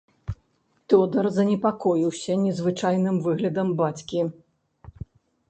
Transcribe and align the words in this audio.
Тодар 0.93 1.27
занепакоіўся 1.35 2.39
незвычайным 2.47 3.21
выглядам 3.27 3.67
бацькі. 3.83 4.21